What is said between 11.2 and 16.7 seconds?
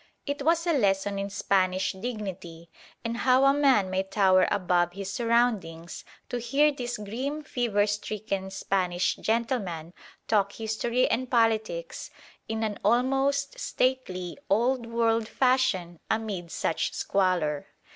politics in an almost stately old world fashion amid